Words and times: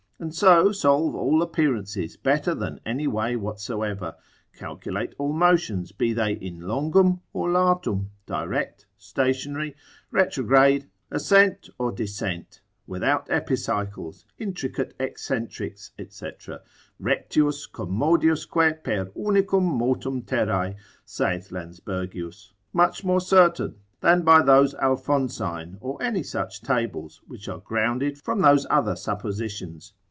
and 0.21 0.35
so 0.35 0.71
solve 0.71 1.15
all 1.15 1.41
appearances 1.41 2.15
better 2.15 2.53
than 2.53 2.79
any 2.85 3.07
way 3.07 3.35
whatsoever: 3.35 4.13
calculate 4.55 5.15
all 5.17 5.33
motions, 5.33 5.91
be 5.91 6.13
they 6.13 6.33
in 6.33 6.59
longum 6.59 7.19
or 7.33 7.49
latum, 7.49 8.05
direct, 8.27 8.85
stationary, 8.99 9.75
retrograde, 10.11 10.87
ascent 11.09 11.71
or 11.79 11.91
descent, 11.91 12.61
without 12.85 13.27
epicycles, 13.31 14.23
intricate 14.37 14.93
eccentrics, 14.99 15.89
&c. 16.09 16.29
rectius 17.01 17.67
commodiusque 17.67 18.83
per 18.83 19.05
unicum 19.15 19.63
motum 19.75 20.21
terrae, 20.21 20.75
saith 21.03 21.49
Lansbergius, 21.51 22.53
much 22.73 23.03
more 23.03 23.19
certain 23.19 23.73
than 24.01 24.21
by 24.21 24.43
those 24.43 24.75
Alphonsine, 24.75 25.79
or 25.81 25.99
any 25.99 26.21
such 26.21 26.61
tables, 26.61 27.21
which 27.25 27.49
are 27.49 27.57
grounded 27.57 28.19
from 28.23 28.41
those 28.41 28.67
other 28.69 28.95
suppositions. 28.95 29.93